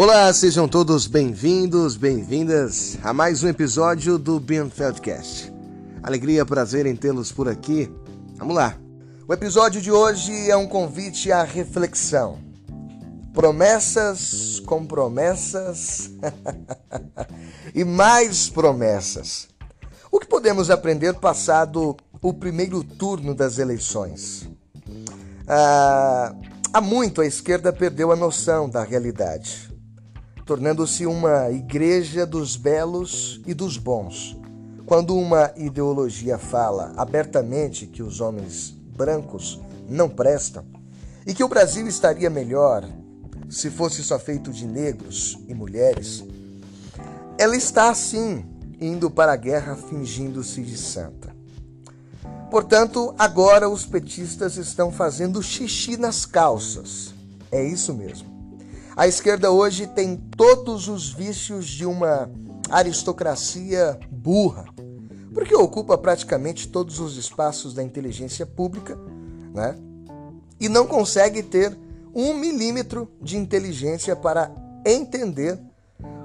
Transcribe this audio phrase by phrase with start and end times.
[0.00, 5.52] Olá, sejam todos bem-vindos, bem-vindas a mais um episódio do Bienfeldcast.
[6.00, 7.90] Alegria, prazer em tê-los por aqui.
[8.36, 8.78] Vamos lá.
[9.26, 12.38] O episódio de hoje é um convite à reflexão.
[13.34, 16.12] Promessas com promessas
[17.74, 19.48] e mais promessas.
[20.12, 24.48] O que podemos aprender passado o primeiro turno das eleições?
[25.48, 26.32] Ah,
[26.72, 29.67] há muito a esquerda perdeu a noção da realidade,
[30.48, 34.34] tornando-se uma igreja dos belos e dos bons.
[34.86, 40.64] Quando uma ideologia fala abertamente que os homens brancos não prestam
[41.26, 42.88] e que o Brasil estaria melhor
[43.50, 46.24] se fosse só feito de negros e mulheres,
[47.36, 48.42] ela está assim
[48.80, 51.36] indo para a guerra fingindo-se de santa.
[52.50, 57.12] Portanto, agora os petistas estão fazendo xixi nas calças.
[57.52, 58.37] É isso mesmo.
[58.98, 62.28] A esquerda hoje tem todos os vícios de uma
[62.68, 64.64] aristocracia burra,
[65.32, 68.98] porque ocupa praticamente todos os espaços da inteligência pública,
[69.54, 69.76] né?
[70.58, 71.78] E não consegue ter
[72.12, 74.50] um milímetro de inteligência para
[74.84, 75.56] entender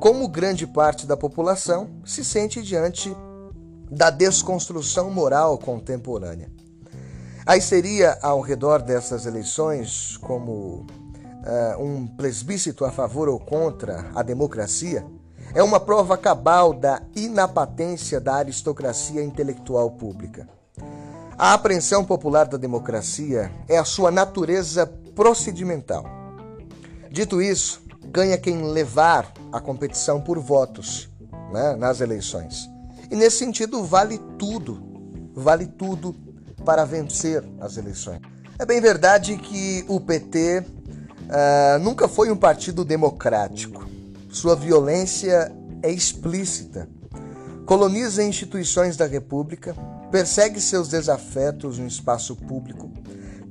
[0.00, 3.16] como grande parte da população se sente diante
[3.88, 6.50] da desconstrução moral contemporânea.
[7.46, 10.84] A histeria ao redor dessas eleições, como
[11.46, 15.06] uh, um plebiscito a favor ou contra a democracia,
[15.54, 20.48] é uma prova cabal da inapatência da aristocracia intelectual pública.
[21.38, 26.04] A apreensão popular da democracia é a sua natureza procedimental.
[27.10, 31.08] Dito isso, ganha quem levar a competição por votos
[31.52, 32.68] né, nas eleições.
[33.10, 34.82] E nesse sentido, vale tudo,
[35.34, 36.14] vale tudo
[36.64, 38.20] para vencer as eleições.
[38.58, 40.64] É bem verdade que o PT
[41.26, 43.86] uh, nunca foi um partido democrático.
[44.30, 46.88] Sua violência é explícita.
[47.64, 49.74] Coloniza instituições da República,
[50.10, 52.90] persegue seus desafetos no espaço público,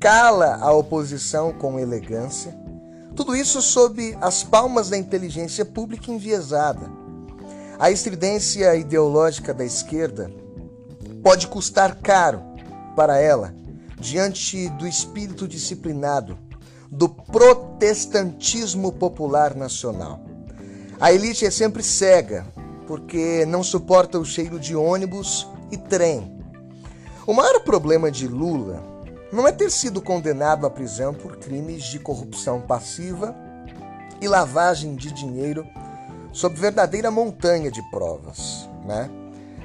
[0.00, 2.56] cala a oposição com elegância.
[3.14, 6.98] Tudo isso sob as palmas da inteligência pública enviesada
[7.78, 10.32] a estridência ideológica da esquerda
[11.22, 12.42] pode custar caro
[12.96, 13.54] para ela
[14.00, 16.36] diante do espírito disciplinado
[16.90, 20.20] do protestantismo popular nacional.
[21.00, 22.46] A elite é sempre cega
[22.86, 26.38] porque não suporta o cheiro de ônibus e trem.
[27.26, 28.82] O maior problema de Lula
[29.30, 33.36] não é ter sido condenado à prisão por crimes de corrupção passiva
[34.20, 35.66] e lavagem de dinheiro
[36.32, 39.10] sob verdadeira montanha de provas, né?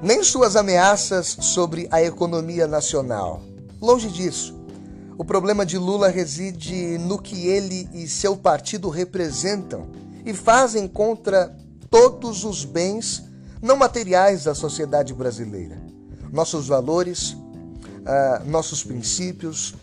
[0.02, 3.42] Nem suas ameaças sobre a economia nacional.
[3.82, 4.63] Longe disso.
[5.18, 9.88] O problema de Lula reside no que ele e seu partido representam
[10.26, 11.56] e fazem contra
[11.90, 13.24] todos os bens
[13.62, 15.82] não materiais da sociedade brasileira.
[16.32, 19.76] Nossos valores, uh, nossos princípios,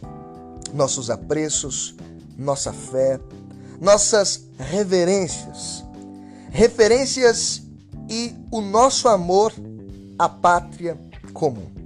[0.74, 1.94] nossos apreços,
[2.36, 3.20] nossa fé,
[3.80, 5.84] nossas reverências
[6.50, 7.62] referências
[8.08, 9.52] e o nosso amor
[10.18, 10.98] à pátria
[11.32, 11.79] comum.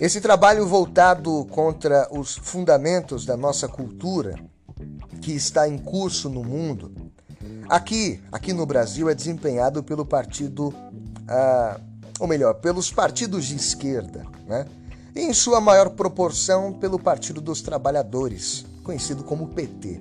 [0.00, 4.34] Esse trabalho voltado contra os fundamentos da nossa cultura,
[5.20, 6.90] que está em curso no mundo,
[7.68, 10.72] aqui, aqui no Brasil, é desempenhado pelo partido,
[11.28, 11.78] ah,
[12.18, 14.64] ou melhor, pelos partidos de esquerda, né?
[15.14, 20.00] E em sua maior proporção pelo Partido dos Trabalhadores, conhecido como PT.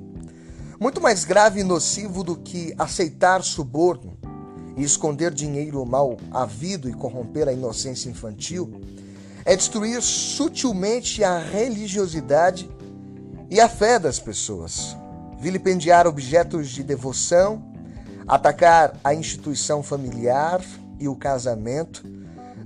[0.79, 4.17] Muito mais grave e nocivo do que aceitar suborno
[4.77, 8.79] e esconder dinheiro mal havido e corromper a inocência infantil
[9.45, 12.69] é destruir sutilmente a religiosidade
[13.49, 14.95] e a fé das pessoas,
[15.39, 17.63] vilipendiar objetos de devoção,
[18.27, 20.61] atacar a instituição familiar
[20.99, 22.03] e o casamento,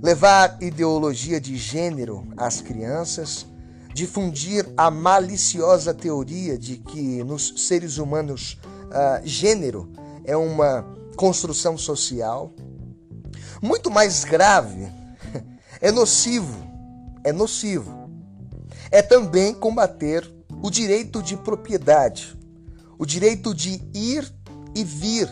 [0.02, 3.46] levar ideologia de gênero às crianças
[3.94, 9.88] difundir a maliciosa teoria de que nos seres humanos uh, gênero
[10.24, 10.84] é uma
[11.16, 12.52] construção social.
[13.62, 14.88] Muito mais grave,
[15.84, 16.56] é nocivo,
[17.22, 18.08] é nocivo.
[18.90, 20.26] É também combater
[20.62, 22.34] o direito de propriedade,
[22.98, 24.32] o direito de ir
[24.74, 25.28] e vir,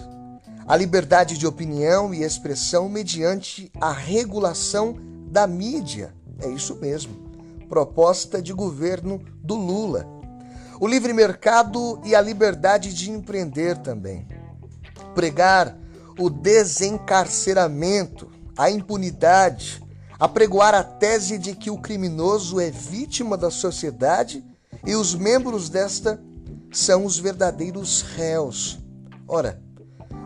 [0.66, 4.94] a liberdade de opinião e expressão mediante a regulação
[5.31, 6.14] da mídia.
[6.38, 7.32] É isso mesmo
[7.66, 10.06] proposta de governo do Lula.
[10.78, 14.28] O livre mercado e a liberdade de empreender também.
[15.14, 15.78] Pregar
[16.19, 19.81] o desencarceramento, a impunidade,
[20.25, 24.45] apregoar a tese de que o criminoso é vítima da sociedade
[24.87, 26.23] e os membros desta
[26.71, 28.79] são os verdadeiros réus.
[29.27, 29.61] Ora,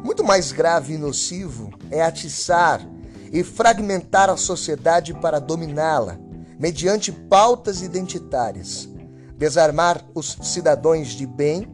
[0.05, 2.87] Muito mais grave e nocivo é atiçar
[3.33, 6.19] e fragmentar a sociedade para dominá-la,
[6.61, 8.89] mediante pautas identitárias,
[9.37, 11.67] desarmar os cidadãos de bem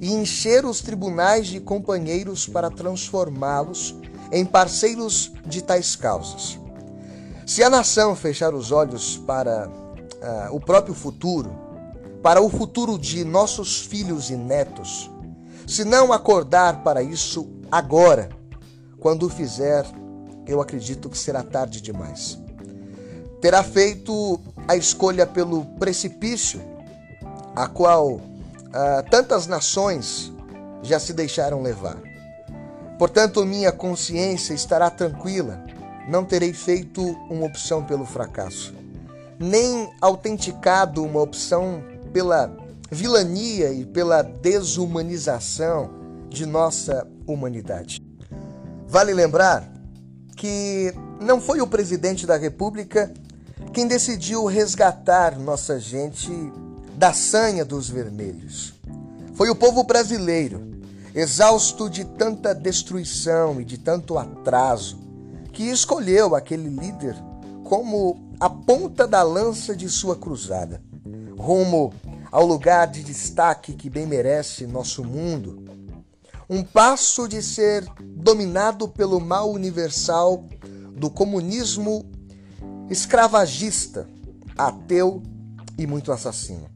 [0.00, 3.94] e encher os tribunais de companheiros para transformá-los
[4.32, 6.65] em parceiros de tais causas.
[7.46, 11.56] Se a nação fechar os olhos para uh, o próprio futuro,
[12.20, 15.08] para o futuro de nossos filhos e netos,
[15.64, 18.30] se não acordar para isso agora,
[18.98, 19.86] quando o fizer,
[20.44, 22.36] eu acredito que será tarde demais.
[23.40, 26.60] Terá feito a escolha pelo precipício,
[27.54, 28.22] a qual uh,
[29.08, 30.32] tantas nações
[30.82, 31.96] já se deixaram levar.
[32.98, 35.64] Portanto, minha consciência estará tranquila
[36.08, 38.74] não terei feito uma opção pelo fracasso,
[39.38, 41.82] nem autenticado uma opção
[42.12, 42.56] pela
[42.90, 45.90] vilania e pela desumanização
[46.28, 48.00] de nossa humanidade.
[48.86, 49.68] Vale lembrar
[50.36, 53.12] que não foi o presidente da República
[53.72, 56.30] quem decidiu resgatar nossa gente
[56.96, 58.74] da sanha dos vermelhos.
[59.34, 60.80] Foi o povo brasileiro,
[61.14, 64.98] exausto de tanta destruição e de tanto atraso,
[65.56, 67.16] que escolheu aquele líder
[67.64, 70.82] como a ponta da lança de sua cruzada,
[71.38, 71.94] rumo
[72.30, 75.64] ao lugar de destaque que bem merece nosso mundo.
[76.46, 80.44] Um passo de ser dominado pelo mal universal
[80.92, 82.04] do comunismo
[82.90, 84.06] escravagista,
[84.58, 85.22] ateu
[85.78, 86.68] e muito assassino,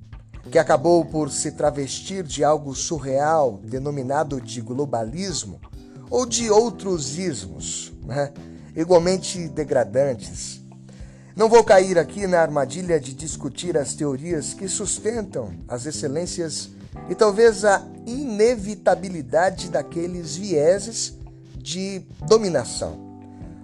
[0.50, 5.60] que acabou por se travestir de algo surreal denominado de globalismo
[6.08, 8.32] ou de outros ismos, né?
[8.75, 10.61] Igualmente degradantes.
[11.37, 16.70] Não vou cair aqui na armadilha de discutir as teorias que sustentam as excelências
[17.08, 21.14] e talvez a inevitabilidade daqueles vieses
[21.56, 23.11] de dominação.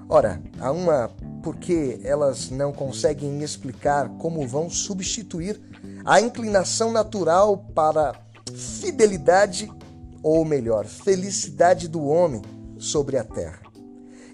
[0.08, 1.10] Ora, há uma
[1.42, 5.60] porque elas não conseguem explicar como vão substituir
[6.04, 8.14] a inclinação natural para
[8.54, 9.70] fidelidade,
[10.22, 12.42] ou melhor, felicidade do homem
[12.78, 13.65] sobre a terra.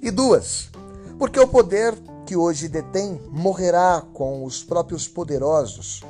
[0.02, 0.68] E duas,
[1.16, 1.96] porque o poder
[2.26, 6.00] que hoje detém morrerá com os próprios poderosos,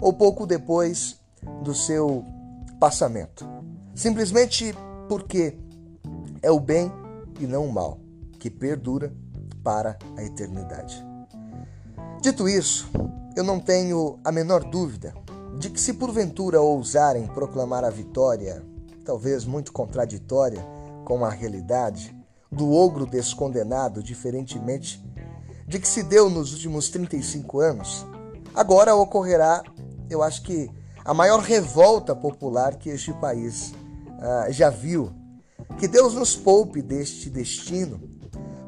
[0.00, 1.16] ou pouco depois
[1.62, 2.24] do seu
[2.80, 3.48] passamento.
[3.94, 4.74] Simplesmente
[5.08, 5.56] porque
[6.42, 6.90] é o bem
[7.38, 8.00] e não o mal
[8.40, 9.14] que perdura
[9.62, 11.06] para a eternidade.
[12.20, 12.90] Dito isso,
[13.36, 15.14] eu não tenho a menor dúvida
[15.56, 18.60] de que, se porventura ousarem proclamar a vitória,
[19.04, 20.66] talvez muito contraditória
[21.04, 22.15] com a realidade,
[22.50, 25.04] do ogro descondenado, diferentemente
[25.66, 28.06] de que se deu nos últimos 35 anos,
[28.54, 29.62] agora ocorrerá,
[30.08, 30.70] eu acho que,
[31.04, 33.72] a maior revolta popular que este país
[34.18, 35.12] ah, já viu.
[35.78, 38.00] Que Deus nos poupe deste destino.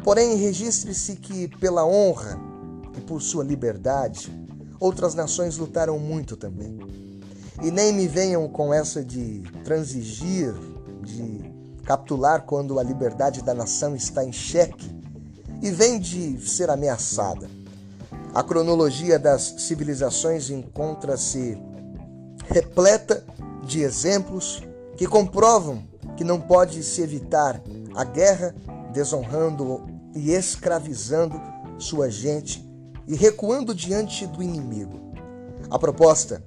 [0.05, 2.39] Porém, registre-se que, pela honra
[2.97, 4.31] e por sua liberdade,
[4.79, 6.79] outras nações lutaram muito também.
[7.63, 10.55] E nem me venham com essa de transigir,
[11.03, 11.57] de
[11.88, 14.94] capitular quando a liberdade da nação está em xeque
[15.62, 17.49] e vem de ser ameaçada.
[18.35, 21.56] A cronologia das civilizações encontra-se
[22.46, 23.25] repleta
[23.64, 24.63] de exemplos
[24.98, 25.82] que comprovam
[26.15, 27.58] que não pode se evitar
[27.94, 28.55] a guerra
[28.93, 31.41] desonrando e escravizando
[31.79, 32.63] sua gente
[33.06, 35.01] e recuando diante do inimigo.
[35.70, 36.44] A proposta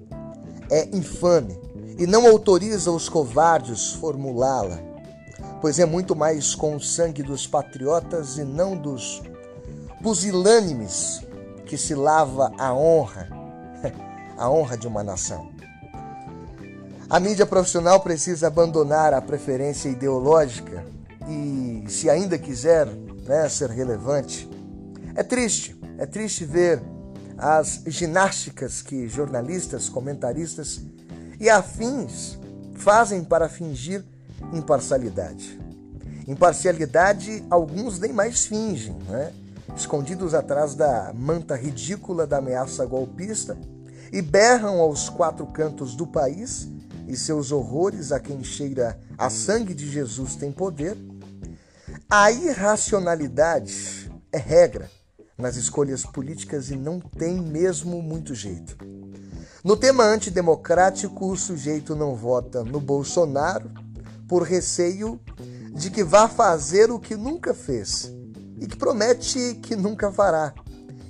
[0.69, 1.59] é infame
[1.97, 4.90] e não autoriza os covardes formulá-la
[5.61, 9.21] pois é muito mais com o sangue dos patriotas e não dos
[10.01, 11.21] pusilânimes
[11.67, 13.29] que se lava a honra,
[14.37, 15.51] a honra de uma nação.
[17.07, 20.83] A mídia profissional precisa abandonar a preferência ideológica
[21.29, 24.49] e, se ainda quiser né, ser relevante,
[25.13, 26.81] é triste, é triste ver
[27.37, 30.81] as ginásticas que jornalistas, comentaristas
[31.39, 32.39] e afins
[32.75, 34.03] fazem para fingir
[34.53, 35.59] imparcialidade.
[36.27, 39.33] Imparcialidade, alguns nem mais fingem, né?
[39.75, 43.57] escondidos atrás da manta ridícula da ameaça golpista,
[44.11, 46.67] e berram aos quatro cantos do país
[47.07, 50.97] e seus horrores a quem cheira a sangue de Jesus tem poder.
[52.09, 54.91] A irracionalidade é regra
[55.37, 58.77] nas escolhas políticas e não tem mesmo muito jeito.
[59.63, 63.71] No tema antidemocrático, o sujeito não vota no Bolsonaro
[64.31, 65.19] por receio
[65.73, 68.09] de que vá fazer o que nunca fez
[68.57, 70.53] e que promete que nunca fará,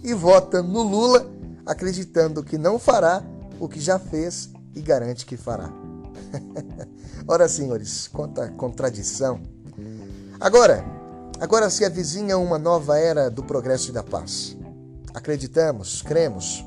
[0.03, 1.29] e vota no Lula
[1.63, 3.23] acreditando que não fará
[3.59, 5.71] o que já fez e garante que fará.
[7.27, 9.39] Ora, senhores, quanta contradição.
[10.39, 10.83] Agora,
[11.39, 14.57] agora se avizinha uma nova era do progresso e da paz.
[15.13, 16.65] Acreditamos, cremos.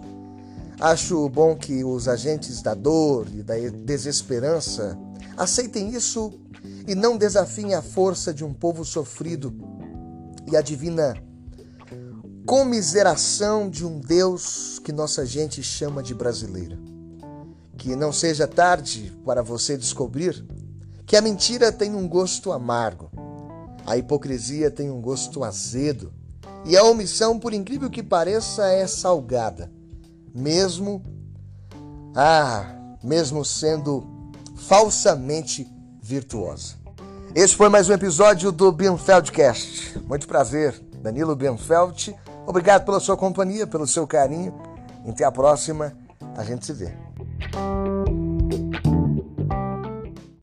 [0.79, 4.97] Acho bom que os agentes da dor e da desesperança
[5.37, 6.44] aceitem isso
[6.87, 9.55] e não desafiem a força de um povo sofrido
[10.51, 11.15] e a divina
[12.47, 16.79] comiseração de um Deus que nossa gente chama de brasileiro.
[17.77, 20.45] Que não seja tarde para você descobrir
[21.07, 23.11] que a mentira tem um gosto amargo,
[23.87, 26.13] a hipocrisia tem um gosto azedo
[26.65, 29.71] e a omissão, por incrível que pareça, é salgada,
[30.35, 31.03] mesmo
[32.15, 34.07] ah, mesmo sendo
[34.57, 35.71] falsamente
[36.05, 36.75] virtuosa.
[37.35, 39.99] Esse foi mais um episódio do Bienfeldcast.
[40.01, 42.15] Muito prazer, Danilo Bienfeld.
[42.47, 44.55] Obrigado pela sua companhia, pelo seu carinho.
[45.09, 45.97] Até a próxima.
[46.37, 46.93] A gente se vê.